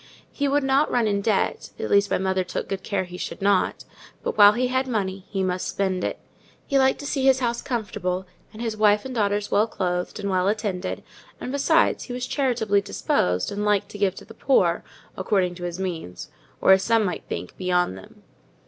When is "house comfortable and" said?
7.39-8.63